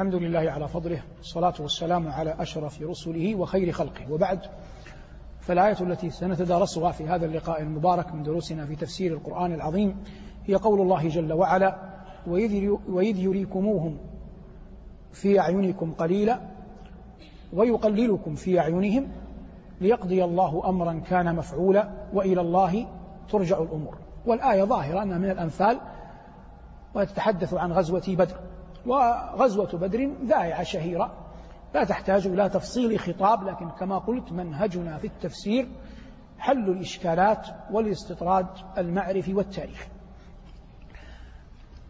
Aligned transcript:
الحمد 0.00 0.14
لله 0.14 0.50
على 0.50 0.68
فضله 0.68 1.02
والصلاة 1.16 1.54
والسلام 1.60 2.08
على 2.08 2.34
أشرف 2.38 2.82
رسله 2.82 3.34
وخير 3.34 3.72
خلقه. 3.72 4.12
وبعد 4.12 4.40
فالآية 5.40 5.76
التي 5.80 6.10
سنتدارسها 6.10 6.92
في 6.92 7.06
هذا 7.08 7.26
اللقاء 7.26 7.62
المبارك 7.62 8.14
من 8.14 8.22
دروسنا 8.22 8.66
في 8.66 8.76
تفسير 8.76 9.12
القرآن 9.12 9.52
العظيم 9.52 9.96
هي 10.46 10.54
قول 10.54 10.80
الله 10.80 11.08
جل 11.08 11.32
وعلا 11.32 11.76
وإذ 12.88 13.18
يريكموهم 13.18 13.98
في 15.12 15.40
أعينكم 15.40 15.92
قليلا 15.92 16.40
ويقللكم 17.52 18.34
في 18.34 18.60
أعينهم 18.60 19.08
ليقضي 19.80 20.24
الله 20.24 20.68
أمرا 20.68 21.02
كان 21.06 21.36
مفعولا 21.36 21.90
وإلى 22.12 22.40
الله 22.40 22.86
ترجع 23.30 23.62
الأمور. 23.62 23.98
والآية 24.26 24.64
ظاهرة 24.64 25.02
أنها 25.02 25.18
من 25.18 25.30
الأنفال 25.30 25.80
وتتحدث 26.94 27.54
عن 27.54 27.72
غزوة 27.72 28.04
بدر. 28.08 28.49
وغزوة 28.86 29.72
بدر 29.72 30.10
ذائعة 30.24 30.62
شهيرة. 30.62 31.12
لا 31.74 31.84
تحتاج 31.84 32.26
إلى 32.26 32.48
تفصيل 32.48 32.98
خطاب 32.98 33.42
لكن 33.42 33.68
كما 33.70 33.98
قلت 33.98 34.32
منهجنا 34.32 34.98
في 34.98 35.06
التفسير 35.06 35.68
حل 36.38 36.70
الإشكالات 36.70 37.46
والاستطراد 37.70 38.46
المعرفي 38.78 39.34
والتاريخ. 39.34 39.88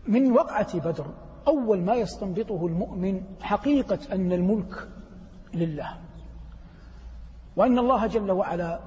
من 0.08 0.32
وقعة 0.32 0.78
بدر 0.78 1.06
أول 1.48 1.80
ما 1.82 1.94
يستنبطه 1.94 2.66
المؤمن 2.66 3.22
حقيقة 3.42 3.98
أن 4.12 4.32
الملك 4.32 4.88
لله 5.54 5.98
وأن 7.56 7.78
الله 7.78 8.06
جل 8.06 8.30
وعلا 8.30 8.80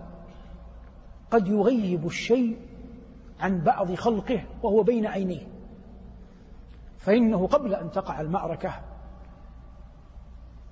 قد 1.31 1.47
يغيب 1.47 2.05
الشيء 2.05 2.57
عن 3.39 3.61
بعض 3.61 3.93
خلقه 3.93 4.43
وهو 4.63 4.83
بين 4.83 5.05
عينيه. 5.05 5.52
فإنه 7.03 7.47
قبل 7.47 7.75
أن 7.75 7.91
تقع 7.91 8.21
المعركة 8.21 8.73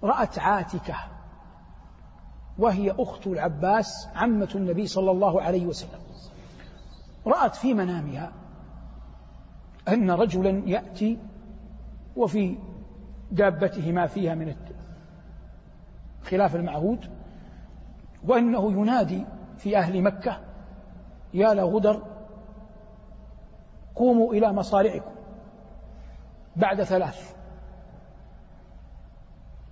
رأت 0.03 0.39
عاتكة 0.39 0.95
وهي 2.57 2.91
أخت 2.99 3.27
العباس 3.27 4.07
عمة 4.15 4.49
النبي 4.55 4.87
صلى 4.87 5.11
الله 5.11 5.41
عليه 5.41 5.65
وسلم. 5.65 5.99
رأت 7.27 7.55
في 7.55 7.73
منامها 7.73 8.31
أن 9.87 10.11
رجلا 10.11 10.61
يأتي 10.65 11.19
وفي 12.15 12.57
دابته 13.31 13.91
ما 13.91 14.07
فيها 14.07 14.35
من 14.35 14.55
خلاف 16.23 16.55
المعهود 16.55 17.09
وأنه 18.27 18.71
ينادي 18.71 19.25
في 19.57 19.77
أهل 19.77 20.01
مكة 20.01 20.39
يا 21.33 21.53
لغدر 21.53 22.03
قوموا 23.95 24.33
إلى 24.33 24.53
مصارعكم. 24.53 25.20
بعد 26.55 26.83
ثلاث. 26.83 27.35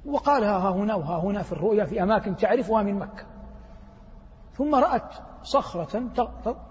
وقالها 0.06 0.58
ها 0.58 0.70
هنا 0.72 0.96
وها 0.96 1.18
هنا 1.18 1.42
في 1.42 1.52
الرؤيا 1.52 1.86
في 1.86 2.04
أماكن 2.04 2.36
تعرفها 2.36 2.84
من 2.84 2.96
مكة. 3.00 3.26
ثم 4.54 4.76
رأت 4.76 5.14
صخرة 5.44 6.00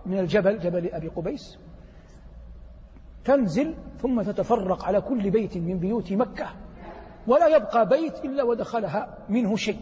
من 0.07 0.19
الجبل 0.19 0.59
جبل 0.59 0.91
أبي 0.91 1.09
قبيس 1.09 1.59
تنزل 3.25 3.75
ثم 3.99 4.23
تتفرق 4.23 4.85
على 4.85 5.01
كل 5.01 5.31
بيت 5.31 5.57
من 5.57 5.79
بيوت 5.79 6.13
مكة. 6.13 6.47
ولا 7.27 7.47
يبقى 7.47 7.89
بيت 7.89 8.25
إلا 8.25 8.43
ودخلها 8.43 9.19
منه 9.29 9.57
شيء. 9.57 9.81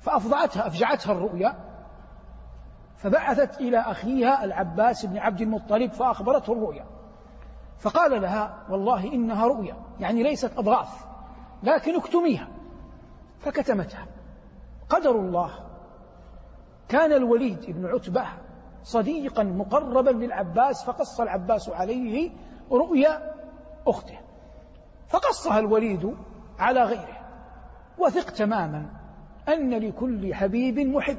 فأفضعتها 0.00 0.66
أفجعتها 0.66 1.12
الرؤيا 1.12 1.54
فبعثت 2.96 3.60
إلى 3.60 3.78
أخيها 3.78 4.44
العباس 4.44 5.06
بن 5.06 5.18
عبد 5.18 5.40
المطلب 5.40 5.92
فأخبرته 5.92 6.52
الرؤيا. 6.52 6.84
فقال 7.78 8.22
لها 8.22 8.66
والله 8.70 9.12
إنها 9.12 9.46
رؤيا 9.46 9.76
يعني 10.00 10.22
ليست 10.22 10.58
أضغاث 10.58 11.06
لكن 11.62 11.96
اكتميها. 11.96 12.48
فكتمتها. 13.40 14.06
قدر 14.88 15.10
الله. 15.10 15.50
كان 16.88 17.12
الوليد 17.12 17.64
بن 17.68 17.86
عتبة 17.86 18.24
صديقا 18.82 19.42
مقربا 19.42 20.10
للعباس 20.10 20.84
فقص 20.84 21.20
العباس 21.20 21.68
عليه 21.68 22.30
رؤيا 22.72 23.34
أخته. 23.86 24.18
فقصها 25.08 25.58
الوليد 25.58 26.16
على 26.58 26.82
غيره. 26.82 27.18
وثق 27.98 28.30
تماما 28.30 28.86
أن 29.48 29.70
لكل 29.70 30.34
حبيب 30.34 30.78
محب. 30.78 31.18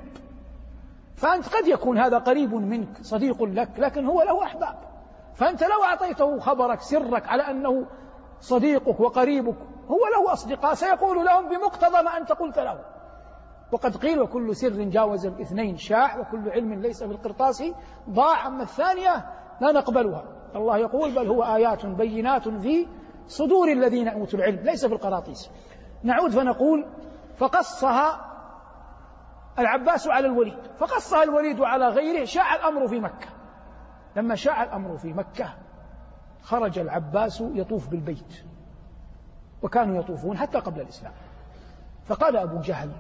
فأنت 1.16 1.48
قد 1.56 1.68
يكون 1.68 1.98
هذا 1.98 2.18
قريب 2.18 2.54
منك 2.54 2.98
صديق 3.02 3.44
لك 3.44 3.70
لكن 3.78 4.06
هو 4.06 4.22
له 4.22 4.44
أحباب. 4.44 4.80
فأنت 5.38 5.64
لو 5.64 5.84
أعطيته 5.84 6.40
خبرك 6.40 6.82
سرك 6.82 7.28
على 7.28 7.44
أنه 7.44 7.88
صديقك 8.40 9.00
وقريبك 9.00 9.56
هو 9.88 10.00
له 10.16 10.34
أصدقاء 10.34 10.74
سيقول 10.74 11.26
لهم 11.26 11.50
بمقتضى 11.50 12.04
ما 12.04 12.18
أنت 12.18 12.32
قلت 12.32 12.60
له. 12.60 12.80
وقد 13.72 13.98
قيل 13.98 14.22
وكل 14.22 14.56
سر 14.56 14.84
جاوز 14.84 15.26
الاثنين 15.26 15.78
شاع 15.78 16.20
وكل 16.20 16.50
علم 16.50 16.74
ليس 16.74 17.04
في 17.04 17.12
القرطاس 17.12 17.64
ضاع 18.10 18.48
أما 18.48 18.64
الثانية 18.64 19.26
لا 19.62 19.72
نقبلها. 19.72 20.24
الله 20.56 20.78
يقول 20.78 21.16
بل 21.16 21.28
هو 21.28 21.44
آيات 21.44 21.86
بينات 21.86 22.50
في 22.50 22.88
صدور 23.28 23.72
الذين 23.72 24.08
أوتوا 24.08 24.40
العلم 24.40 24.60
ليس 24.60 24.86
في 24.86 24.94
القراطيس. 24.94 25.50
نعود 26.04 26.32
فنقول 26.32 26.86
فقصها 27.38 28.34
العباس 29.60 30.08
على 30.08 30.28
الوليد 30.28 30.58
فقصها 30.80 31.24
الوليد 31.24 31.62
على 31.62 31.88
غيره 31.88 32.26
شاع 32.26 32.56
الأمر 32.56 32.88
في 32.88 33.00
مكة. 33.00 33.37
لما 34.18 34.36
شاع 34.36 34.64
الأمر 34.64 34.98
في 34.98 35.14
مكة 35.14 35.54
خرج 36.42 36.80
العباس 36.80 37.42
يطوف 37.42 37.88
بالبيت 37.88 38.44
وكانوا 39.62 40.00
يطوفون 40.00 40.38
حتى 40.38 40.60
قبل 40.60 40.82
الإسلام. 40.82 41.14
فقال 42.06 42.38
أبو 42.38 42.60
جهل 42.60 42.92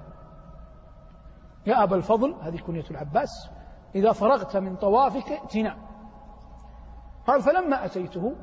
يا 1.66 1.84
أبا 1.84 1.96
الفضل 1.96 2.36
هذه 2.42 2.58
كنية 2.58 2.84
العباس 2.92 3.50
إذا 3.96 4.12
فرغت 4.12 4.58
من 4.58 4.76
طوافك 4.76 5.32
ائتنا. 5.32 5.78
قال 7.28 7.42
فلما 7.42 7.86
أتيته 7.86 8.36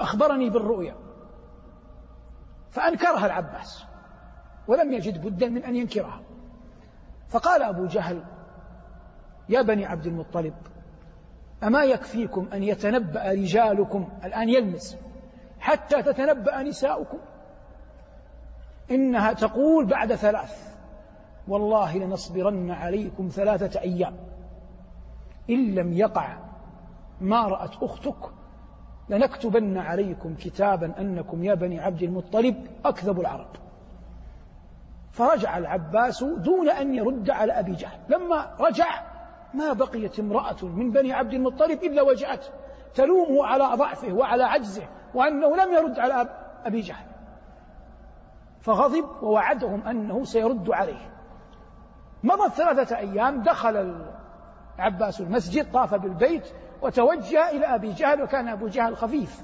أخبرني 0.00 0.50
بالرؤيا 0.50 0.96
فأنكرها 2.70 3.26
العباس 3.26 3.84
ولم 4.68 4.92
يجد 4.92 5.26
بدا 5.26 5.48
من 5.48 5.64
أن 5.64 5.76
ينكرها. 5.76 6.22
فقال 7.28 7.62
أبو 7.62 7.86
جهل 7.86 8.24
يا 9.48 9.62
بني 9.62 9.86
عبد 9.86 10.06
المطلب 10.06 10.54
أما 11.64 11.84
يكفيكم 11.84 12.48
أن 12.52 12.62
يتنبأ 12.62 13.32
رجالكم 13.32 14.08
الآن 14.24 14.48
يلمس 14.48 14.96
حتى 15.60 16.02
تتنبأ 16.02 16.62
نساؤكم؟ 16.62 17.18
إنها 18.90 19.32
تقول 19.32 19.86
بعد 19.86 20.14
ثلاث 20.14 20.70
والله 21.48 21.98
لنصبرن 21.98 22.70
عليكم 22.70 23.28
ثلاثة 23.28 23.80
أيام. 23.80 24.16
إن 25.50 25.74
لم 25.74 25.92
يقع 25.92 26.36
ما 27.20 27.48
رأت 27.48 27.82
أختك 27.82 28.30
لنكتبن 29.08 29.78
عليكم 29.78 30.34
كتابا 30.34 30.92
أنكم 30.98 31.44
يا 31.44 31.54
بني 31.54 31.80
عبد 31.80 32.02
المطلب 32.02 32.66
أكذب 32.84 33.20
العرب. 33.20 33.50
فرجع 35.10 35.58
العباس 35.58 36.24
دون 36.24 36.70
أن 36.70 36.94
يرد 36.94 37.30
على 37.30 37.52
أبي 37.52 37.72
جهل. 37.72 37.98
لما 38.08 38.56
رجع 38.60 39.09
ما 39.54 39.72
بقيت 39.72 40.20
امرأة 40.20 40.56
من 40.62 40.90
بني 40.90 41.12
عبد 41.12 41.34
المطلب 41.34 41.84
إلا 41.84 42.02
وجعته 42.02 42.48
تلومه 42.94 43.46
على 43.46 43.76
ضعفه 43.76 44.12
وعلى 44.12 44.44
عجزه 44.44 44.88
وأنه 45.14 45.56
لم 45.56 45.72
يرد 45.72 45.98
على 45.98 46.28
أبي 46.64 46.80
جهل. 46.80 47.06
فغضب 48.60 49.22
ووعدهم 49.22 49.82
أنه 49.82 50.24
سيرد 50.24 50.70
عليه. 50.70 51.10
مضت 52.22 52.52
ثلاثة 52.52 52.96
أيام 52.96 53.42
دخل 53.42 54.04
العباس 54.78 55.20
المسجد 55.20 55.72
طاف 55.72 55.94
بالبيت 55.94 56.48
وتوجه 56.82 57.50
إلى 57.50 57.66
أبي 57.66 57.92
جهل 57.92 58.22
وكان 58.22 58.48
أبو 58.48 58.66
جهل 58.66 58.96
خفيف. 58.96 59.42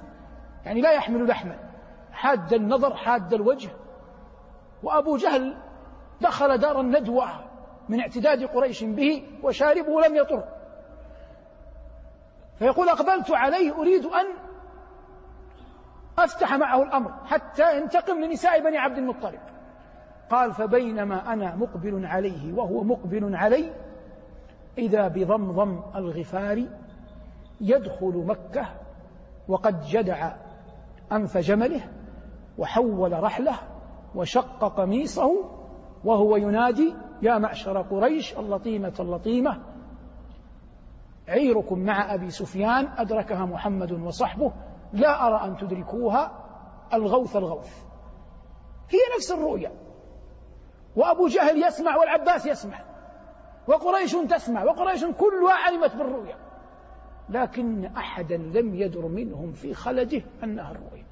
يعني 0.64 0.80
لا 0.80 0.92
يحمل 0.92 1.26
لحما. 1.26 1.58
حاد 2.12 2.52
النظر 2.52 2.94
حاد 2.94 3.34
الوجه. 3.34 3.70
وأبو 4.82 5.16
جهل 5.16 5.56
دخل 6.20 6.58
دار 6.58 6.80
الندوة. 6.80 7.45
من 7.88 8.00
اعتداد 8.00 8.44
قريش 8.44 8.84
به 8.84 9.22
وشاربه 9.42 10.00
لم 10.00 10.16
يطر. 10.16 10.44
فيقول 12.58 12.88
أقبلت 12.88 13.30
عليه 13.30 13.80
أريد 13.80 14.04
أن 14.04 14.26
أفتح 16.18 16.54
معه 16.54 16.82
الأمر 16.82 17.12
حتى 17.24 17.76
ينتقم 17.76 18.24
لنساء 18.24 18.60
بني 18.60 18.78
عبد 18.78 18.98
المطلب. 18.98 19.40
قال 20.30 20.52
فبينما 20.52 21.32
أنا 21.32 21.56
مقبل 21.56 22.06
عليه 22.06 22.52
وهو 22.52 22.84
مقبل 22.84 23.36
علي 23.36 23.72
إذا 24.78 25.08
بضمضم 25.08 25.80
الغفار 25.96 26.64
يدخل 27.60 28.24
مكة 28.26 28.66
وقد 29.48 29.80
جدع 29.86 30.32
أنف 31.12 31.38
جمله 31.38 31.80
وحول 32.58 33.22
رحله 33.22 33.54
وشق 34.14 34.64
قميصه 34.64 35.55
وهو 36.06 36.36
ينادي 36.36 36.94
يا 37.22 37.38
معشر 37.38 37.82
قريش 37.82 38.38
اللطيمة 38.38 38.92
اللطيمة 39.00 39.62
عيركم 41.28 41.78
مع 41.78 42.14
أبي 42.14 42.30
سفيان 42.30 42.88
أدركها 42.96 43.44
محمد 43.46 43.92
وصحبه 43.92 44.52
لا 44.92 45.26
أرى 45.26 45.50
أن 45.50 45.56
تدركوها 45.56 46.44
الغوث 46.94 47.36
الغوث. 47.36 47.84
هي 48.90 48.98
نفس 49.16 49.32
الرؤيا. 49.32 49.72
وأبو 50.96 51.26
جهل 51.26 51.62
يسمع 51.62 51.96
والعباس 51.96 52.46
يسمع 52.46 52.84
وقريش 53.68 54.12
تسمع 54.12 54.64
وقريش 54.64 55.04
كلها 55.04 55.52
علمت 55.52 55.96
بالرؤيا. 55.96 56.36
لكن 57.28 57.84
أحدا 57.84 58.36
لم 58.36 58.74
يدر 58.74 59.06
منهم 59.06 59.52
في 59.52 59.74
خلده 59.74 60.22
أنها 60.44 60.70
الرؤيا. 60.70 61.06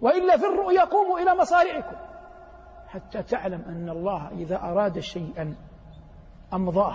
وإلا 0.00 0.36
في 0.36 0.46
الرؤيا 0.46 0.84
قوموا 0.84 1.18
إلى 1.18 1.34
مصارعكم. 1.34 2.09
حتى 2.90 3.22
تعلم 3.22 3.62
أن 3.68 3.88
الله 3.88 4.28
إذا 4.28 4.56
أراد 4.56 4.98
شيئا 4.98 5.54
أمضاه. 6.52 6.94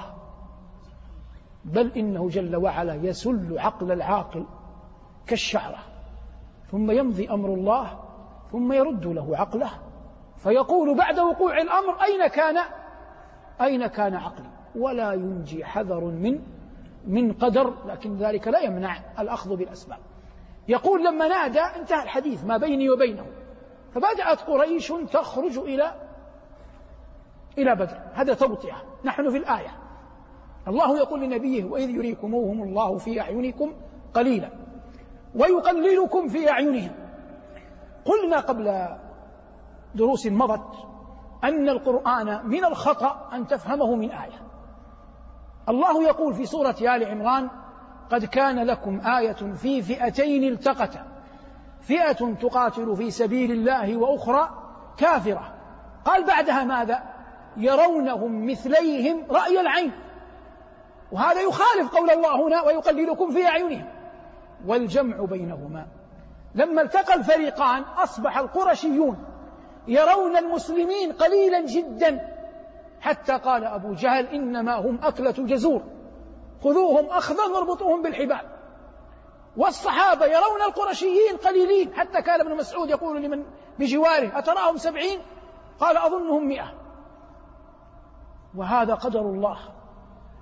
بل 1.65 1.91
إنه 1.97 2.29
جل 2.29 2.55
وعلا 2.55 2.95
يسل 2.95 3.59
عقل 3.59 3.91
العاقل 3.91 4.45
كالشعرة. 5.27 5.77
ثم 6.71 6.91
يمضي 6.91 7.29
أمر 7.29 7.49
الله 7.49 7.99
ثم 8.51 8.73
يرد 8.73 9.05
له 9.05 9.37
عقله 9.37 9.71
فيقول 10.37 10.97
بعد 10.97 11.19
وقوع 11.19 11.57
الأمر 11.57 12.03
أين 12.03 12.27
كان؟ 12.27 12.57
أين 13.61 13.87
كان 13.87 14.13
عقلي؟ 14.13 14.49
ولا 14.75 15.13
ينجي 15.13 15.65
حذر 15.65 16.05
من 16.05 16.39
من 17.07 17.33
قدر 17.33 17.73
لكن 17.85 18.15
ذلك 18.15 18.47
لا 18.47 18.59
يمنع 18.59 18.97
الأخذ 19.19 19.55
بالأسباب. 19.55 19.99
يقول 20.67 21.05
لما 21.05 21.27
نادى 21.27 21.59
انتهى 21.59 22.03
الحديث 22.03 22.45
ما 22.45 22.57
بيني 22.57 22.89
وبينه. 22.89 23.25
فبدأت 23.95 24.41
قريش 24.41 24.93
تخرج 25.11 25.57
إلى 25.57 25.93
إلى 27.57 27.75
بدر. 27.75 27.97
هذا 28.13 28.33
توطئة. 28.33 28.75
نحن 29.03 29.29
في 29.31 29.37
الآية. 29.37 29.77
الله 30.67 30.97
يقول 30.97 31.21
لنبيه 31.21 31.63
وإذ 31.63 31.89
يريكموهم 31.89 32.63
الله 32.63 32.97
في 32.97 33.21
أعينكم 33.21 33.73
قليلا. 34.13 34.49
ويقللكم 35.35 36.27
في 36.27 36.51
أعينهم. 36.51 36.91
قلنا 38.05 38.39
قبل 38.39 38.87
دروس 39.95 40.27
مضت 40.27 40.73
أن 41.43 41.69
القرآن 41.69 42.47
من 42.47 42.65
الخطأ 42.65 43.29
أن 43.33 43.47
تفهمه 43.47 43.95
من 43.95 44.11
آية. 44.11 44.41
الله 45.69 46.03
يقول 46.03 46.33
في 46.33 46.45
سورة 46.45 46.75
آل 46.81 47.05
عمران 47.05 47.49
قد 48.11 48.25
كان 48.25 48.65
لكم 48.65 49.01
آية 49.07 49.53
في 49.53 49.81
فئتين 49.81 50.43
التقتا. 50.43 51.14
فئة 51.87 52.33
تقاتل 52.41 52.95
في 52.95 53.11
سبيل 53.11 53.51
الله 53.51 53.97
وأخرى 53.97 54.49
كافرة. 54.97 55.53
قال 56.05 56.23
بعدها 56.23 56.63
ماذا؟ 56.63 57.03
يرونهم 57.57 58.45
مثليهم 58.45 59.23
رأي 59.29 59.61
العين. 59.61 59.91
وهذا 61.11 61.41
يخالف 61.41 61.95
قول 61.95 62.09
الله 62.09 62.47
هنا 62.47 62.61
ويقللكم 62.61 63.31
في 63.31 63.47
أعينهم. 63.47 63.85
والجمع 64.67 65.25
بينهما. 65.25 65.85
لما 66.55 66.81
التقى 66.81 67.13
الفريقان 67.13 67.81
أصبح 67.81 68.37
القرشيون 68.37 69.17
يرون 69.87 70.37
المسلمين 70.37 71.11
قليلا 71.11 71.61
جدا. 71.65 72.35
حتى 73.01 73.33
قال 73.33 73.63
أبو 73.63 73.93
جهل 73.93 74.25
إنما 74.25 74.75
هم 74.75 74.99
أكلة 75.03 75.31
جزور. 75.31 75.81
خذوهم 76.63 77.05
أخذا 77.05 77.43
واربطوهم 77.53 78.01
بالحبال. 78.01 78.54
والصحابة 79.57 80.25
يرون 80.25 80.61
القرشيين 80.61 81.37
قليلين. 81.37 81.93
حتى 81.95 82.21
كان 82.21 82.41
ابن 82.41 82.55
مسعود 82.55 82.89
يقول 82.89 83.21
لمن 83.23 83.45
بجواره 83.79 84.39
أتراهم 84.39 84.77
سبعين؟ 84.77 85.21
قال 85.79 85.97
أظنهم 85.97 86.47
مئة. 86.47 86.73
وهذا 88.55 88.93
قدر 88.93 89.21
الله. 89.21 89.57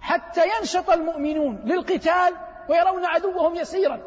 حتى 0.01 0.41
ينشط 0.57 0.89
المؤمنون 0.89 1.61
للقتال 1.65 2.33
ويرون 2.69 3.05
عدوهم 3.05 3.55
يسيرا. 3.55 3.99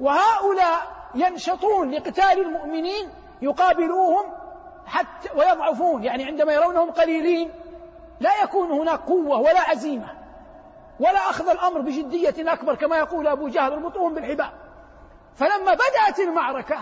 وهؤلاء 0.00 0.96
ينشطون 1.14 1.90
لقتال 1.90 2.40
المؤمنين 2.40 3.10
يقابلوهم 3.42 4.24
حتى 4.86 5.28
ويضعفون. 5.36 6.04
يعني 6.04 6.24
عندما 6.24 6.52
يرونهم 6.52 6.90
قليلين 6.90 7.52
لا 8.20 8.42
يكون 8.42 8.70
هناك 8.70 9.00
قوة 9.00 9.40
ولا 9.40 9.60
عزيمة. 9.60 10.17
ولا 11.00 11.30
أخذ 11.30 11.48
الأمر 11.48 11.80
بجدية 11.80 12.52
أكبر 12.52 12.74
كما 12.74 12.96
يقول 12.96 13.26
أبو 13.26 13.48
جهل 13.48 13.72
اربطوهم 13.72 14.14
بالحبال 14.14 14.50
فلما 15.34 15.74
بدأت 15.74 16.18
المعركة 16.18 16.78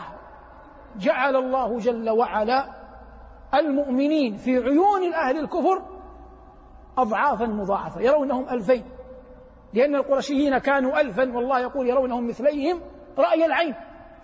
جعل 0.97 1.37
الله 1.37 1.79
جل 1.79 2.11
وعلا 2.11 2.69
المؤمنين 3.55 4.37
في 4.37 4.57
عيون 4.59 5.15
أهل 5.15 5.39
الكفر 5.39 5.83
أضعافا 6.99 7.47
مضاعفة. 7.47 8.01
يرونهم 8.01 8.49
ألفين. 8.49 8.85
لأن 9.73 9.97
القرشيين 9.97 10.59
كانوا 10.59 11.01
ألفا 11.01 11.37
والله 11.37 11.61
يقول 11.61 11.89
يرونهم 11.89 12.29
مثليهم 12.29 12.81
رأي 13.19 13.47
العين. 13.47 13.75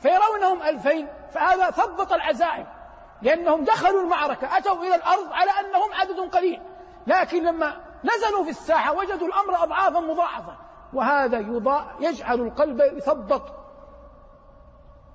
فيرونهم 0.00 0.62
ألفين 0.62 1.08
فهذا 1.30 1.70
ثبط 1.70 2.12
العزائم. 2.12 2.66
لأنهم 3.22 3.64
دخلوا 3.64 4.02
المعركة 4.02 4.56
أتوا 4.56 4.82
إلى 4.82 4.94
الأرض 4.94 5.32
على 5.32 5.50
أنهم 5.50 5.92
عدد 6.00 6.34
قليل. 6.34 6.60
لكن 7.06 7.42
لما 7.44 7.76
نزلوا 8.04 8.44
في 8.44 8.50
الساحة 8.50 8.92
وجدوا 8.92 9.28
الأمر 9.28 9.64
أضعافا 9.64 10.00
مضاعفة 10.00 10.56
وهذا 10.92 11.38
يجعل 12.00 12.40
القلب 12.40 12.80
يثبط. 12.80 13.42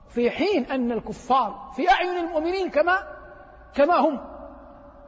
في 0.10 0.32
حين 0.32 0.66
أن 0.66 0.92
الكفار 0.92 1.72
في 1.76 1.90
أعين 1.92 2.18
المؤمنين 2.18 2.70
كما 2.70 2.98
كما 3.74 4.00
هم. 4.00 4.20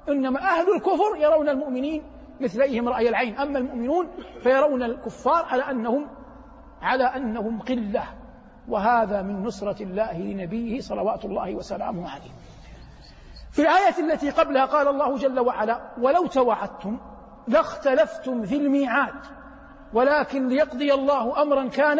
إنما 0.10 0.40
أهل 0.40 0.76
الكفر 0.76 1.16
يرون 1.18 1.50
المؤمنين 1.50 2.04
مثليهم 2.40 2.90
رأي 2.90 3.10
العين. 3.10 3.38
أما 3.38 3.60
المؤمنون 3.60 4.10
فيرون 4.44 4.84
الكفار 4.84 5.46
على 5.46 5.64
أنهم 5.64 6.10
على 6.82 7.04
أنهم 7.04 7.62
قلة. 7.62 8.04
وهذا 8.68 9.22
من 9.22 9.44
نصرة 9.44 9.84
الله 9.84 10.18
لنبيه 10.18 10.80
صلوات 10.80 11.26
الله 11.26 11.56
وسلامه 11.56 12.10
عليه. 12.10 12.32
في 13.52 13.62
الآية 13.62 14.00
التي 14.00 14.30
قبلها 14.30 14.66
قال 14.66 14.88
الله 14.88 15.18
جل 15.18 15.40
وعلا 15.40 15.82
ولو 16.02 16.28
توعدتم 16.28 17.00
لاختلفتم 17.48 18.44
في 18.44 18.56
الميعاد 18.56 19.26
ولكن 19.94 20.48
ليقضي 20.48 20.94
الله 20.94 21.42
أمرا 21.42 21.68
كان 21.68 22.00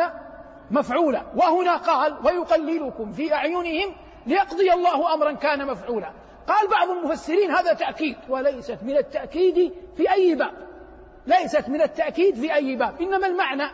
مفعولا. 0.72 1.24
وهنا 1.36 1.78
قال 1.78 2.16
ويقللكم 2.24 3.12
في 3.12 3.34
أعينهم 3.34 3.96
ليقضي 4.26 4.74
الله 4.74 5.14
أمرا 5.14 5.32
كان 5.32 5.68
مفعولا. 5.68 6.12
قال 6.48 6.68
بعض 6.68 6.90
المفسرين 6.90 7.52
هذا 7.52 7.74
تأكيد 7.74 8.16
وليست 8.30 8.78
من 8.84 8.98
التأكيد 8.98 9.74
في 9.98 10.12
أي 10.12 10.36
باب 10.36 10.54
ليست 11.28 11.70
من 11.70 11.82
التأكيد 11.82 12.36
في 12.36 12.56
أي 12.56 12.76
باب. 12.76 13.02
إنما 13.02 13.28
المعنى 13.28 13.72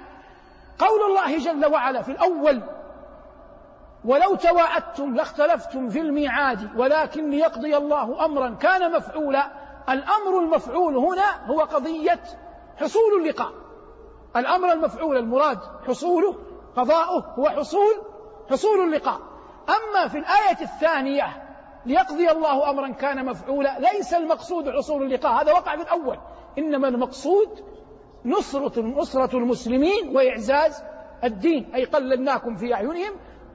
قول 0.79 1.01
الله 1.09 1.37
جل 1.37 1.65
وعلا 1.65 2.01
في 2.01 2.11
الأول 2.11 2.61
ولو 4.05 4.35
تواعدتم 4.35 5.15
لاختلفتم 5.15 5.89
في 5.89 5.99
الميعاد 6.01 6.79
ولكن 6.79 7.29
ليقضي 7.29 7.77
الله 7.77 8.25
امرا 8.25 8.49
كان 8.49 8.91
مفعولا. 8.91 9.64
الأمر 9.89 10.39
المفعول 10.39 10.97
هنا 10.97 11.45
هو 11.45 11.59
قضية 11.61 12.23
حصول 12.77 13.21
اللقاء. 13.21 13.51
الأمر 14.35 14.71
المفعول 14.71 15.17
المراد 15.17 15.59
حصوله 15.87 16.35
قضاؤه 16.75 17.33
هو 17.39 17.49
حصول 17.49 17.95
حصول 18.49 18.79
اللقاء. 18.87 19.19
أما 19.69 20.07
في 20.07 20.17
الآية 20.17 20.61
الثانية 20.61 21.43
ليقضي 21.85 22.31
الله 22.31 22.69
امرا 22.69 22.89
كان 22.89 23.25
مفعولا 23.25 23.79
ليس 23.79 24.13
المقصود 24.13 24.69
حصول 24.69 25.03
اللقاء. 25.03 25.41
هذا 25.41 25.51
وقع 25.51 25.75
في 25.75 25.81
الأول. 25.81 26.17
إنما 26.57 26.87
المقصود 26.87 27.49
نصرة 28.25 28.81
نصرة 28.81 29.37
المسلمين 29.37 30.15
وإعزاز 30.15 30.83
الدين. 31.23 31.75
أي 31.75 31.85
قللناكم 31.85 32.55
في 32.55 32.73
أعينهم 32.73 33.11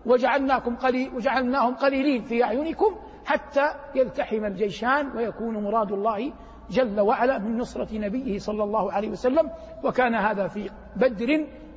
وجعلناكم 0.07 0.77
قليل 0.77 1.15
وجعلناهم 1.15 1.75
قليلين 1.75 2.23
في 2.23 2.45
أعينكم 2.45 2.97
حتى 3.31 3.75
يلتحم 3.95 4.45
الجيشان 4.45 5.17
ويكون 5.17 5.63
مراد 5.65 5.93
الله 5.93 6.33
جل 6.71 7.01
وعلا 7.01 7.39
من 7.39 7.59
نصرة 7.59 7.99
نبيه 7.99 8.39
صلى 8.39 8.65
الله 8.65 8.93
عليه 8.93 9.09
وسلم 9.11 9.51
وكان 9.85 10.15
هذا 10.15 10.49
في 10.49 10.71
بدر 10.97 11.27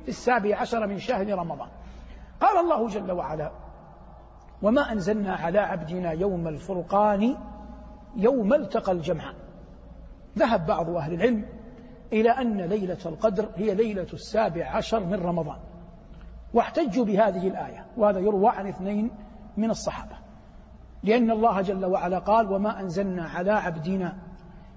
في 0.02 0.08
السابع 0.08 0.56
عشر 0.56 0.86
من 0.86 0.98
شهر 0.98 1.38
رمضان. 1.38 1.68
قال 2.40 2.58
الله 2.64 2.88
جل 2.88 3.12
وعلا 3.12 3.52
وما 4.62 4.92
أنزلنا 4.92 5.34
على 5.34 5.58
عبدنا 5.58 6.12
يوم 6.12 6.48
الفرقان 6.48 7.36
يوم 8.16 8.54
التقى 8.54 8.92
الجمعان 8.92 9.34
ذهب 10.38 10.66
بعض 10.66 10.90
أهل 10.90 11.14
العلم 11.14 11.46
إلى 12.12 12.30
أن 12.30 12.60
ليلة 12.60 12.98
القدر 13.06 13.50
هي 13.56 13.74
ليلة 13.74 14.06
السابع 14.12 14.70
عشر 14.70 15.00
من 15.00 15.14
رمضان 15.14 15.58
واحتجوا 16.54 17.04
بهذه 17.04 17.48
الآية 17.48 17.86
وهذا 17.96 18.18
يروى 18.18 18.48
عن 18.48 18.66
اثنين 18.66 19.10
من 19.56 19.70
الصحابة. 19.70 20.23
لأن 21.04 21.30
الله 21.30 21.60
جل 21.60 21.84
وعلا 21.84 22.18
قال 22.18 22.52
وما 22.52 22.80
أنزلنا 22.80 23.28
على 23.28 23.50
عبدنا 23.50 24.16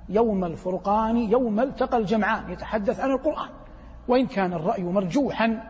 يوم 0.09 0.45
الفرقان 0.45 1.17
يوم 1.17 1.59
التقى 1.59 1.97
الجمعان. 1.97 2.51
يتحدث 2.51 2.99
عن 2.99 3.11
القرآن. 3.11 3.49
وإن 4.07 4.27
كان 4.27 4.53
الرأي 4.53 4.83
مرجوحا 4.83 5.63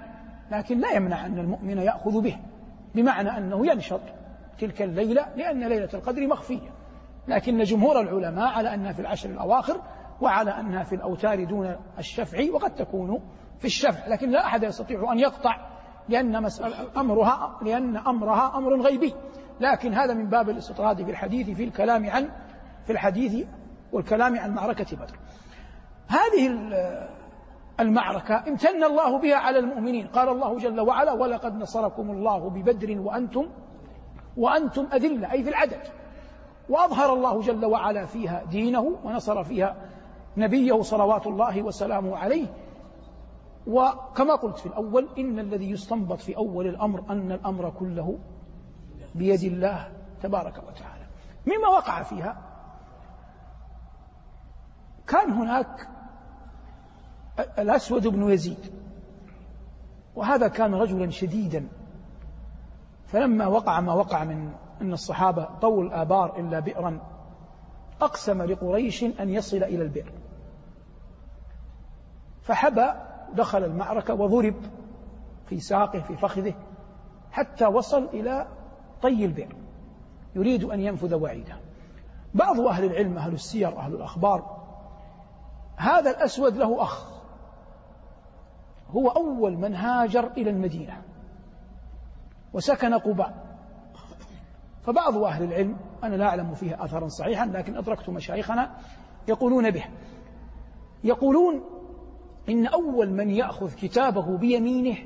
لكن 0.51 0.79
لا 0.79 0.91
يمنع 0.91 1.25
أن 1.25 1.39
المؤمن 1.39 1.77
يأخذ 1.77 2.21
به 2.21 2.37
بمعنى 2.95 3.37
أنه 3.37 3.67
ينشط 3.71 4.01
تلك 4.59 4.81
الليلة 4.81 5.25
لأن 5.35 5.63
ليلة 5.63 5.89
القدر 5.93 6.27
مخفية. 6.27 6.69
لكن 7.27 7.63
جمهور 7.63 7.99
العلماء 8.01 8.47
على 8.47 8.73
أنها 8.73 8.91
في 8.91 8.99
العشر 8.99 9.29
الأواخر 9.29 9.81
وعلى 10.21 10.51
أنها 10.51 10.83
في 10.83 10.95
الأوتار 10.95 11.43
دون 11.43 11.75
الشفع 11.97 12.37
وقد 12.53 12.75
تكون 12.75 13.21
في 13.59 13.65
الشفع. 13.65 14.07
لكن 14.07 14.29
لا 14.29 14.45
أحد 14.45 14.63
يستطيع 14.63 15.11
أن 15.11 15.19
يقطع 15.19 15.67
لأن 16.09 16.43
مسألة 16.43 16.75
أمرها 16.97 17.59
لأن 17.61 17.97
أمرها 17.97 18.57
أمر 18.57 18.81
غيبي. 18.81 19.13
لكن 19.59 19.93
هذا 19.93 20.13
من 20.13 20.29
باب 20.29 20.49
الاستطراد 20.49 21.03
في 21.03 21.11
الحديث 21.11 21.49
في 21.49 21.63
الكلام 21.63 22.09
عن 22.09 22.29
في 22.85 22.91
الحديث 22.93 23.47
والكلام 23.93 24.39
عن 24.39 24.53
معركة 24.53 24.97
بدر. 24.97 25.19
هذه 26.07 26.47
المعركة 27.79 28.47
امتن 28.47 28.83
الله 28.83 29.19
بها 29.19 29.35
على 29.35 29.59
المؤمنين. 29.59 30.07
قال 30.07 30.29
الله 30.29 30.57
جل 30.57 30.79
وعلا 30.79 31.13
ولقد 31.13 31.55
نصركم 31.55 32.11
الله 32.11 32.49
ببدر 32.49 32.99
وأنتم 32.99 33.49
وأنتم 34.37 34.87
أذلة. 34.93 35.31
أي 35.31 35.43
في 35.43 35.49
العدد. 35.49 35.81
وأظهر 36.69 37.13
الله 37.13 37.41
جل 37.41 37.65
وعلا 37.65 38.05
فيها 38.05 38.43
دينه 38.43 38.97
ونصر 39.03 39.43
فيها 39.43 39.75
نبيه 40.37 40.81
صلوات 40.81 41.27
الله 41.27 41.61
وسلامه 41.61 42.17
عليه. 42.17 42.47
وكما 43.67 44.35
قلت 44.35 44.57
في 44.57 44.65
الأول 44.65 45.07
إن 45.17 45.39
الذي 45.39 45.71
يستنبط 45.71 46.19
في 46.19 46.37
أول 46.37 46.67
الأمر 46.67 47.03
أن 47.09 47.31
الأمر 47.31 47.69
كله 47.69 48.19
بيد 49.15 49.43
الله 49.43 49.91
تبارك 50.21 50.57
وتعالى. 50.57 51.05
مما 51.45 51.67
وقع 51.67 52.03
فيها. 52.03 52.37
كان 55.07 55.31
هناك 55.31 55.87
الأسود 57.59 58.07
بن 58.07 58.29
يزيد. 58.29 58.73
وهذا 60.15 60.47
كان 60.47 60.73
رجلا 60.73 61.09
شديدا. 61.09 61.67
فلما 63.07 63.47
وقع 63.47 63.79
ما 63.79 63.93
وقع 63.93 64.23
من 64.23 64.53
أن 64.81 64.93
الصحابة 64.93 65.47
طول 65.61 65.87
الآبار 65.87 66.39
إلا 66.39 66.59
بئرا 66.59 66.99
أقسم 68.01 68.41
لقريش 68.41 69.03
أن 69.03 69.29
يصل 69.29 69.57
إلى 69.57 69.83
البئر. 69.83 70.11
فحبى 72.43 72.87
دخل 73.33 73.63
المعركة 73.63 74.13
وضرب 74.13 74.55
في 75.45 75.59
ساقه 75.59 75.99
في 75.99 76.17
فخذه 76.17 76.53
حتى 77.31 77.65
وصل 77.65 78.03
إلى 78.03 78.47
طي 79.01 79.25
البئر 79.25 79.55
يريد 80.35 80.63
أن 80.63 80.79
ينفذ 80.79 81.15
وعيده 81.15 81.57
بعض 82.33 82.59
أهل 82.59 82.83
العلم 82.83 83.17
أهل 83.17 83.33
السير 83.33 83.77
أهل 83.77 83.93
الأخبار 83.93 84.57
هذا 85.77 86.11
الأسود 86.11 86.57
له 86.57 86.81
أخ. 86.81 87.17
هو 88.89 89.09
أول 89.09 89.57
من 89.57 89.75
هاجر 89.75 90.31
إلى 90.31 90.49
المدينة 90.49 91.01
وسكن 92.53 92.93
قباء. 92.93 93.57
فبعض 94.83 95.17
أهل 95.17 95.43
العلم 95.43 95.77
أنا 96.03 96.15
لا 96.15 96.25
أعلم 96.25 96.53
فيه 96.53 96.83
أثرا 96.83 97.07
صحيحا 97.07 97.45
لكن 97.45 97.77
أدركت 97.77 98.09
مشايخنا 98.09 98.75
يقولون 99.27 99.71
به. 99.71 99.85
يقولون 101.03 101.61
إن 102.49 102.67
أول 102.67 103.09
من 103.09 103.29
يأخذ 103.29 103.73
كتابه 103.73 104.37
بيمينه 104.37 104.97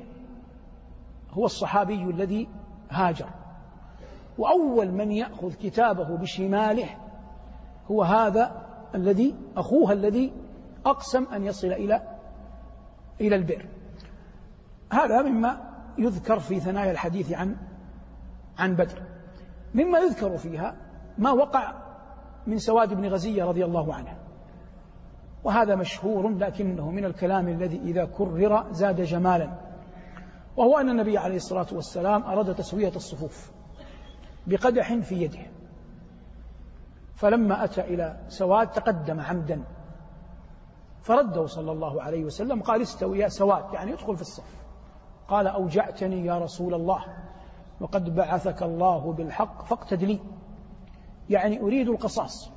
هو 1.30 1.44
الصحابي 1.44 2.02
الذي 2.02 2.48
هاجر. 2.90 3.41
وأول 4.38 4.90
من 4.90 5.12
يأخذ 5.12 5.52
كتابه 5.54 6.16
بشماله 6.16 6.88
هو 7.90 8.02
هذا 8.02 8.66
الذي 8.94 9.34
أخوه 9.56 9.92
الذي 9.92 10.32
أقسم 10.86 11.26
أن 11.32 11.44
يصل 11.44 11.66
إلى 11.66 12.02
إلى 13.20 13.36
البئر 13.36 13.66
هذا 14.92 15.22
مما 15.22 15.60
يذكر 15.98 16.38
في 16.38 16.60
ثنايا 16.60 16.90
الحديث 16.90 17.32
عن 17.32 17.56
عن 18.58 18.74
بدر. 18.74 19.02
مما 19.74 19.98
يذكر 19.98 20.36
فيها 20.36 20.76
ما 21.18 21.30
وقع 21.30 21.74
من 22.46 22.58
سواد 22.58 22.94
بن 22.94 23.06
غزية 23.08 23.44
رضي 23.44 23.64
الله 23.64 23.94
عنه. 23.94 24.16
وهذا 25.44 25.74
مشهور 25.74 26.28
لكنه 26.28 26.90
من 26.90 27.04
الكلام 27.04 27.48
الذي 27.48 27.76
إذا 27.76 28.04
كرر 28.04 28.72
زاد 28.72 29.00
جمالا. 29.00 29.50
وهو 30.56 30.78
أن 30.78 30.88
النبي 30.88 31.18
عليه 31.18 31.36
الصلاة 31.36 31.66
والسلام 31.72 32.22
أراد 32.22 32.54
تسوية 32.54 32.92
الصفوف. 32.96 33.50
بقدح 34.46 34.94
في 34.94 35.22
يده. 35.22 35.46
فلما 37.14 37.64
أتى 37.64 37.80
إلى 37.80 38.20
سواد 38.28 38.70
تقدم 38.70 39.20
عمدا. 39.20 39.64
فرده 41.02 41.46
صلى 41.46 41.72
الله 41.72 42.02
عليه 42.02 42.24
وسلم 42.24 42.62
قال 42.62 42.82
استوي 42.82 43.18
يا 43.18 43.28
سواد 43.28 43.74
يعني 43.74 43.92
ادخل 43.92 44.16
في 44.16 44.22
الصف. 44.22 44.62
قال 45.28 45.46
أوجعتني 45.46 46.26
يا 46.26 46.38
رسول 46.38 46.74
الله 46.74 47.04
وقد 47.80 48.14
بعثك 48.14 48.62
الله 48.62 49.12
بالحق 49.12 49.64
فاقتد 49.64 50.04
لي 50.04 50.20
يعني 51.30 51.60
أريد 51.60 51.88
القصاص. 51.88 52.50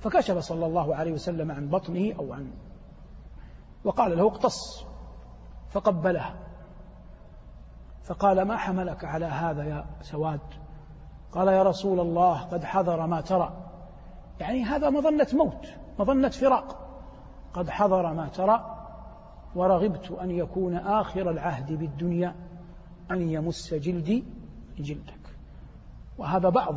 فكشف 0.00 0.38
صلى 0.38 0.66
الله 0.66 0.96
عليه 0.96 1.12
وسلم 1.12 1.52
عن 1.52 1.68
بطنه 1.68 2.14
أو 2.18 2.32
عن 2.32 2.50
وقال 3.84 4.18
له 4.18 4.26
اقتص 4.26 4.86
فقبلها. 5.70 6.34
فقال 8.02 8.42
ما 8.42 8.56
حملك 8.56 9.04
على 9.04 9.26
هذا 9.26 9.64
يا 9.64 9.86
سواد؟ 10.02 10.63
قال 11.34 11.48
يا 11.48 11.62
رسول 11.62 12.00
الله 12.00 12.40
قد 12.40 12.64
حضر 12.64 13.06
ما 13.06 13.20
ترى. 13.20 13.52
يعني 14.40 14.62
هذا 14.62 14.90
مظنة 14.90 15.26
موت 15.32 15.66
مظنة 15.98 16.28
فراق. 16.28 16.76
قد 17.54 17.70
حضر 17.70 18.12
ما 18.12 18.28
ترى 18.28 18.76
ورغبت 19.54 20.10
أن 20.10 20.30
يكون 20.30 20.76
آخر 20.76 21.30
العهد 21.30 21.72
بالدنيا 21.72 22.34
أن 23.10 23.28
يمس 23.28 23.74
جلدي 23.74 24.24
جلدك 24.78 25.36
وهذا 26.18 26.48
بعض 26.48 26.74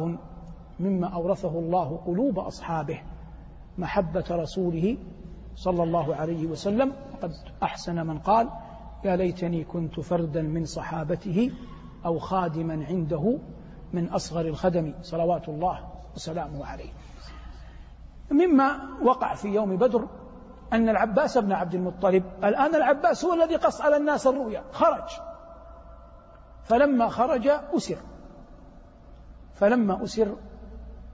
مما 0.79 1.07
أورثه 1.07 1.59
الله 1.59 1.99
قلوب 2.05 2.39
أصحابه. 2.39 2.99
محبة 3.77 4.25
رسوله 4.31 4.97
صلى 5.55 5.83
الله 5.83 6.15
عليه 6.15 6.47
وسلم. 6.47 6.93
وقد 7.13 7.31
أحسن 7.63 8.07
من 8.07 8.19
قال 8.19 8.49
يا 9.03 9.15
ليتني 9.15 9.63
كنت 9.63 9.99
فردا 9.99 10.41
من 10.41 10.65
صحابته 10.65 11.51
أو 12.05 12.19
خادما 12.19 12.85
عنده 12.85 13.37
من 13.97 14.09
أصغر 14.09 14.45
الخدم 14.45 14.93
صلوات 15.01 15.49
الله 15.49 15.89
وسلامه 16.15 16.65
عليه. 16.65 16.89
مما 18.31 18.79
وقع 19.03 19.33
في 19.33 19.47
يوم 19.47 19.77
بدر 19.77 20.07
أن 20.73 20.89
العباس 20.89 21.37
بن 21.37 21.51
عبد 21.51 21.75
المطلب 21.75 22.23
الآن 22.43 22.75
العباس 22.75 23.25
هو 23.25 23.33
الذي 23.33 23.55
قص 23.55 23.81
على 23.81 23.97
الناس 23.97 24.27
الرؤيا 24.27 24.63
خرج. 24.71 25.09
فلما 26.63 27.07
خرج 27.07 27.47
أسر. 27.47 27.97
فلما 29.53 30.03
أسر 30.03 30.35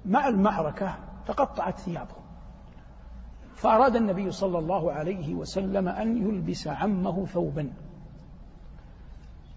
مع 0.05 0.27
المعركة 0.27 0.95
تقطعت 1.27 1.79
ثيابه. 1.79 2.15
فأراد 3.55 3.95
النبي 3.95 4.31
صلى 4.31 4.59
الله 4.59 4.91
عليه 4.91 5.33
وسلم 5.33 5.87
أن 5.87 6.17
يلبس 6.17 6.67
عمه 6.67 7.25
ثوبا. 7.25 7.73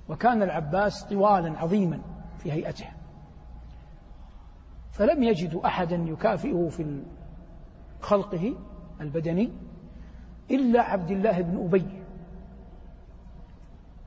وكان 0.09 0.43
العباس 0.43 1.05
طوالا 1.05 1.59
عظيما 1.59 2.01
في 2.39 2.53
هيئته. 2.53 2.96
فلم 4.97 5.23
يجدوا 5.23 5.67
أحدا 5.67 5.97
يكافئه 5.97 6.69
في 6.69 7.03
خلقه 8.01 8.55
البدني 9.01 9.53
إلا 10.51 10.83
عبد 10.83 11.11
الله 11.11 11.41
بن 11.41 11.65
أبي 11.65 11.87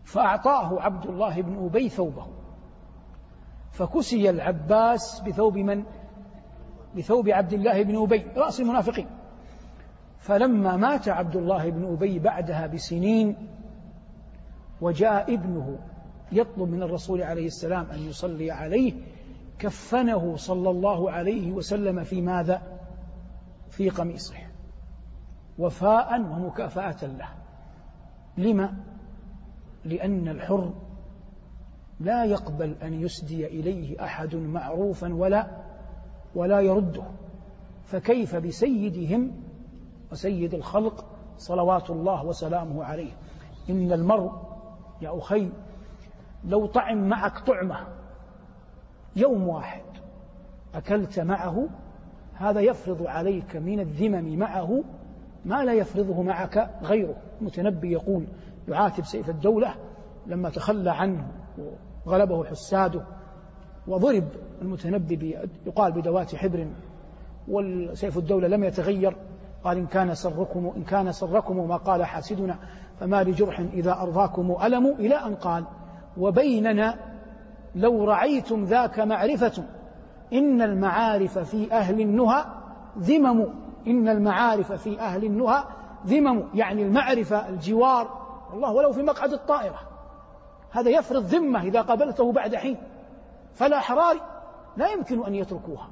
فأعطاه 0.04 0.82
عبد 0.82 1.06
الله 1.06 1.42
بن 1.42 1.66
أبي 1.66 1.90
ثوبه 1.90 2.28
فكسي 3.72 4.30
العباس 4.30 5.20
بثوب 5.20 5.58
من؟ 5.58 5.84
بثوب 6.98 7.30
عبد 7.30 7.54
الله 7.54 7.84
بن 7.84 8.02
أبي 8.02 8.26
رأس 8.36 8.60
المنافقين 8.60 9.08
فلما 10.20 10.78
مات 10.78 11.10
عبد 11.10 11.36
الله 11.36 11.70
بن 11.70 11.94
أبي 11.94 12.20
بعدها 12.20 12.68
بسنين 12.68 13.48
وجاء 14.82 15.34
ابنه 15.34 15.80
يطلب 16.32 16.70
من 16.70 16.84
الرسول 16.84 17.22
عليه 17.22 17.46
السلام 17.46 17.86
أن 17.86 18.00
يصلي 18.00 18.52
عليه 18.52 18.94
كفنه 19.60 20.36
صلى 20.36 20.70
الله 20.70 21.12
عليه 21.12 21.52
وسلم 21.52 22.04
في 22.04 22.22
ماذا؟ 22.22 22.62
في 23.70 23.90
قميصه 23.90 24.36
وفاء 25.60 26.22
ومكافأة 26.22 27.06
له 27.06 27.30
لما؟ 28.38 28.74
لأن 29.86 30.28
الحر 30.28 30.74
لا 32.00 32.26
يقبل 32.26 32.76
أن 32.84 33.02
يسدي 33.02 33.48
إليه 33.48 34.04
أحد 34.04 34.36
معروفا 34.36 35.14
ولا 35.14 35.48
ولا 36.36 36.60
يرده 36.60 37.04
فكيف 37.86 38.36
بسيدهم 38.36 39.32
وسيد 40.12 40.54
الخلق 40.54 41.06
صلوات 41.38 41.90
الله 41.90 42.26
وسلامه 42.26 42.84
عليه 42.84 43.12
إن 43.70 43.92
المرء 43.92 44.32
يا 45.02 45.18
أخي 45.18 45.50
لو 46.44 46.66
طعم 46.66 47.10
معك 47.10 47.40
طعمة 47.40 47.99
يوم 49.16 49.48
واحد. 49.48 49.82
أكلت 50.76 51.20
معه 51.20 51.68
هذا 52.34 52.60
يفرض 52.62 53.08
عليك 53.08 53.56
من 53.56 53.80
الذمم 53.80 54.40
معه 54.40 54.84
ما 55.46 55.66
لا 55.66 55.74
يفرضه 55.74 56.22
معك 56.22 56.70
غيره. 56.84 57.16
المتنبي 57.42 57.92
يقول 57.92 58.28
يعاتب 58.68 59.06
سيف 59.06 59.30
الدولة 59.30 59.76
لما 60.28 60.50
تخلى 60.50 60.92
عنه 60.92 61.28
وغلبه 62.06 62.44
حساده 62.44 63.02
وضرب 63.88 64.24
المتنبي 64.62 65.38
يقال 65.66 65.92
بدوات 65.92 66.36
حبر 66.36 66.68
والسيف 67.48 68.18
الدولة 68.18 68.48
لم 68.48 68.64
يتغير. 68.64 69.16
قال 69.64 69.78
إن 69.78 69.86
كان 69.86 70.16
سركم 70.16 70.74
إن 70.78 70.84
كان 70.84 71.12
سركم 71.12 71.68
ما 71.68 71.78
قال 71.78 72.04
حاسدنا 72.06 72.60
فما 73.00 73.24
لجرح 73.24 73.60
إذا 73.60 73.92
أرضاكم 73.92 74.56
ألم 74.64 74.88
إلى 74.88 75.16
أن 75.16 75.36
قال. 75.36 75.64
وبيننا 76.18 76.96
لو 77.76 78.04
رعيتم 78.04 78.64
ذاك 78.64 79.00
معرفة 79.00 79.64
إن 80.34 80.62
المعارف 80.62 81.40
في 81.40 81.72
أهل 81.72 82.02
النهى 82.02 82.46
ذمم. 82.98 83.46
إن 83.88 84.08
المعارف 84.08 84.72
في 84.72 85.00
أهل 85.00 85.26
النهى 85.26 85.64
ذمم. 86.06 86.50
يعني 86.54 86.84
المعرفة 86.84 87.50
الجوار. 87.50 88.08
والله 88.52 88.74
ولو 88.74 88.92
في 88.92 89.04
مقعد 89.04 89.34
الطائرة. 89.34 89.80
هذا 90.72 90.90
يفرض 90.90 91.24
ذمة 91.24 91.62
إذا 91.62 91.82
قابلته 91.82 92.32
بعد 92.32 92.56
حين. 92.56 92.78
فالأحرار 93.54 94.18
لا 94.78 94.88
يمكن 94.90 95.26
أن 95.26 95.36
يتركوها. 95.36 95.90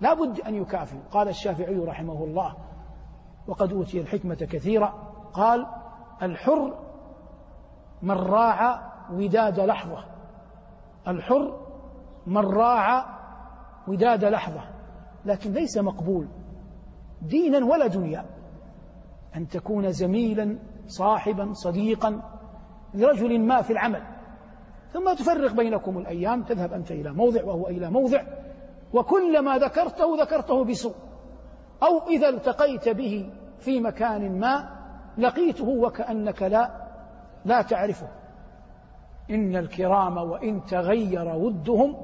لا 0.00 0.14
بد 0.14 0.40
أن 0.40 0.54
يكافئوا. 0.54 1.00
قال 1.10 1.28
الشافعي 1.28 1.78
رحمه 1.78 2.24
الله. 2.24 2.54
وقد 3.46 3.72
أوتي 3.72 4.00
الحكمة 4.00 4.34
كثيرا 4.34 4.94
قال 5.32 5.66
الحر 6.22 6.74
من 8.02 8.14
راعى 8.14 8.78
وداد 9.12 9.60
لحظة. 9.60 10.13
الحر 11.08 11.60
من 12.26 12.46
راعى 12.46 13.04
وداد 13.88 14.24
لحظة 14.24 14.60
لكن 15.24 15.52
ليس 15.52 15.78
مقبول. 15.78 16.28
دينا 17.22 17.66
ولا 17.66 17.86
دنيا. 17.86 18.24
أن 19.36 19.48
تكون 19.48 19.90
زميلا 19.90 20.58
صاحبا 20.86 21.52
صديقا 21.52 22.22
لرجل 22.94 23.40
ما 23.40 23.62
في 23.62 23.72
العمل. 23.72 24.02
ثم 24.92 25.14
تفرق 25.14 25.52
بينكم 25.52 25.98
الأيام 25.98 26.42
تذهب 26.42 26.72
أنت 26.72 26.90
إلى 26.90 27.12
موضع 27.12 27.44
وهو 27.44 27.68
إلى 27.68 27.90
موضع 27.90 28.22
وكلما 28.92 29.58
ذكرته 29.58 30.16
ذكرته 30.20 30.64
بسوء. 30.64 30.94
أو 31.82 32.08
إذا 32.08 32.28
التقيت 32.28 32.88
به 32.88 33.32
في 33.58 33.80
مكان 33.80 34.40
ما 34.40 34.68
لقيته 35.18 35.68
وكأنك 35.68 36.42
لا 36.42 36.88
لا 37.44 37.62
تعرفه. 37.62 38.08
إن 39.30 39.56
الكرام 39.56 40.16
وإن 40.16 40.64
تغير 40.64 41.28
ودهم 41.28 41.96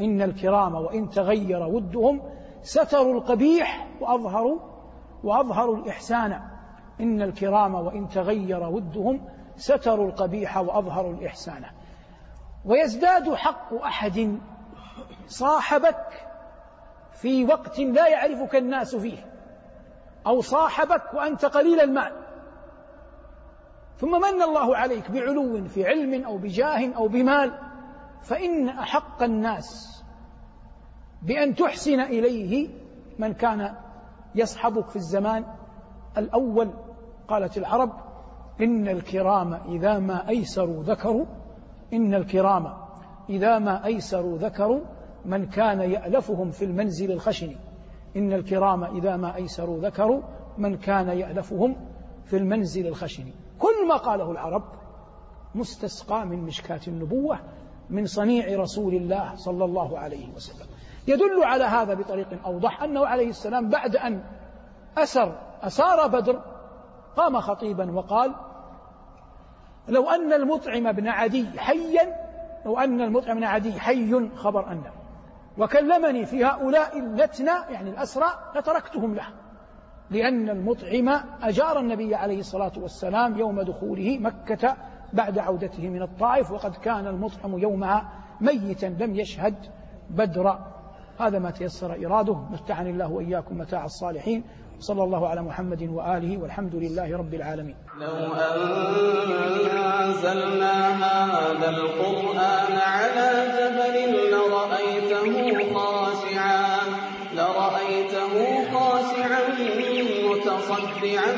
إن 0.00 0.22
الكرام 0.22 0.74
وإن 0.74 1.10
تغير 1.10 1.62
ودهم 1.62 2.22
ستروا 2.62 3.14
القبيح 3.14 3.88
وأظهروا 4.00 4.58
وأظهروا 5.24 5.76
الإحسان. 5.76 6.40
إن 7.00 7.22
الكرام 7.22 7.74
وإن 7.74 8.08
تغير 8.08 8.62
ودهم 8.62 9.20
ستروا 9.56 10.06
القبيح 10.06 10.58
وأظهروا 10.58 11.12
الإحسان. 11.12 11.64
ويزداد 12.64 13.34
حق 13.34 13.74
أحد 13.74 14.38
صاحبك 15.26 16.26
في 17.12 17.44
وقت 17.44 17.78
لا 17.78 18.08
يعرفك 18.08 18.56
الناس 18.56 18.96
فيه 18.96 19.18
أو 20.26 20.40
صاحبك 20.40 21.14
وأنت 21.14 21.44
قليل 21.44 21.80
المال. 21.80 22.23
ثم 23.96 24.10
من 24.10 24.42
الله 24.42 24.76
عليك 24.76 25.10
بعلو 25.10 25.64
في 25.64 25.86
علم 25.86 26.24
أو 26.24 26.38
بجاه 26.38 26.94
أو 26.96 27.08
بمال 27.08 27.52
فإن 28.22 28.68
أحق 28.68 29.22
الناس 29.22 29.94
بأن 31.22 31.54
تحسن 31.54 32.00
إليه 32.00 32.68
من 33.18 33.32
كان 33.32 33.74
يصحبك 34.34 34.88
في 34.88 34.96
الزمان 34.96 35.44
الأول. 36.18 36.70
قالت 37.28 37.58
العرب 37.58 37.92
إن 38.60 38.88
الكرام 38.88 39.54
إذا 39.54 39.98
ما 39.98 40.28
أيسروا 40.28 40.82
ذكروا 40.82 41.26
إن 41.92 42.14
الكرام 42.14 42.72
إذا 43.28 43.58
ما 43.58 43.84
أيسروا 43.84 44.38
ذكروا 44.38 44.80
من 45.24 45.46
كان 45.46 45.80
يألفهم 45.80 46.50
في 46.50 46.64
المنزل 46.64 47.12
الخشن. 47.12 47.56
إن 48.16 48.32
الكرام 48.32 48.84
إذا 48.84 49.16
ما 49.16 49.36
أيسروا 49.36 49.78
ذكروا 49.78 50.22
من 50.58 50.76
كان 50.76 51.08
يألفهم 51.08 51.76
في 52.24 52.36
المنزل 52.36 52.86
الخشن. 52.86 53.24
كل 53.58 53.88
ما 53.88 53.96
قاله 53.96 54.30
العرب 54.30 54.62
مستسقى 55.54 56.26
من 56.26 56.44
مشكاة 56.44 56.80
النبوة 56.88 57.38
من 57.90 58.06
صنيع 58.06 58.60
رسول 58.60 58.94
الله 58.94 59.34
صلى 59.34 59.64
الله 59.64 59.98
عليه 59.98 60.34
وسلم. 60.34 60.66
يدل 61.08 61.44
على 61.44 61.64
هذا 61.64 61.94
بطريق 61.94 62.46
أوضح 62.46 62.82
أنه 62.82 63.06
عليه 63.06 63.28
السلام 63.28 63.68
بعد 63.68 63.96
أن 63.96 64.24
أسر 64.98 65.38
أسار 65.62 66.06
بدر 66.06 66.42
قام 67.16 67.40
خطيبا 67.40 67.92
وقال 67.92 68.34
لو 69.88 70.10
أن 70.10 70.32
المطعم 70.32 70.92
بن 70.92 71.08
عدي 71.08 71.46
حيا 71.60 72.16
لو 72.66 72.78
أن 72.78 73.00
المطعم 73.00 73.36
بن 73.36 73.44
عدي 73.44 73.80
حي 73.80 74.30
خبر 74.36 74.72
أنه 74.72 74.92
وكلمني 75.58 76.26
في 76.26 76.44
هؤلاء 76.44 76.98
النتنى 76.98 77.50
يعني 77.70 77.90
الأسرى 77.90 78.26
لتركتهم 78.56 79.14
له. 79.14 79.26
لأن 80.10 80.48
المطعم 80.48 81.08
أجار 81.42 81.80
النبي 81.80 82.14
عليه 82.14 82.38
الصلاة 82.38 82.72
والسلام 82.76 83.38
يوم 83.38 83.62
دخوله 83.62 84.18
مكة 84.18 84.76
بعد 85.12 85.38
عودته 85.38 85.88
من 85.88 86.02
الطائف 86.02 86.50
وقد 86.50 86.74
كان 86.74 87.06
المطعم 87.06 87.58
يومها 87.58 88.12
ميتا 88.40 88.86
لم 88.86 89.14
يشهد 89.14 89.54
بدرا 90.10 90.74
هذا 91.20 91.38
ما 91.38 91.50
تيسر 91.50 92.06
إراده. 92.06 92.34
متعني 92.34 92.90
الله 92.90 93.12
وإياكم 93.12 93.58
متاع 93.58 93.84
الصالحين. 93.84 94.44
صلى 94.78 95.04
الله 95.04 95.28
على 95.28 95.42
محمد 95.42 95.82
وآله 95.82 96.38
والحمد 96.38 96.74
لله 96.74 97.16
رب 97.16 97.34
العالمين. 97.34 97.76
لو 98.00 98.34
أنزلنا 100.04 100.74
هذا 101.04 101.70
القرآن 101.70 102.72
على 102.78 103.28
جبل 103.56 103.83
متصدعا 110.84 111.32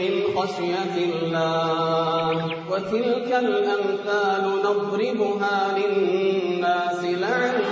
من 0.00 0.12
خشية 0.36 0.96
الله. 1.04 2.50
وتلك 2.70 3.28
الأمثال 3.32 4.42
نضربها 4.64 5.78
للناس 5.78 7.04
لعلهم 7.04 7.71